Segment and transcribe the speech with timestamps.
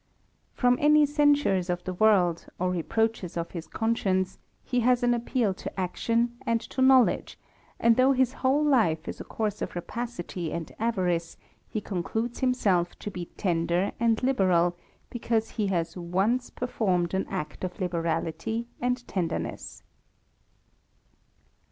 [0.55, 5.53] From any censures of the world, or reproaches of his conscience, he has an appeal
[5.53, 7.37] to action and to knowledge:
[7.79, 11.37] and though his whole life is a course of rapacity and avarice,
[11.69, 14.75] he concludes himself to be tender and liberal,
[15.11, 19.83] because he has once performed an act of liberality and tenderness.